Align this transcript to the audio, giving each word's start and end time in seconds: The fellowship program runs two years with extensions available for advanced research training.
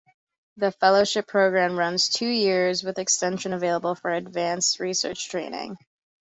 The 0.57 0.71
fellowship 0.71 1.27
program 1.27 1.77
runs 1.77 2.09
two 2.09 2.25
years 2.27 2.81
with 2.81 2.97
extensions 2.97 3.53
available 3.53 3.93
for 3.93 4.09
advanced 4.09 4.79
research 4.79 5.29
training. 5.29 5.77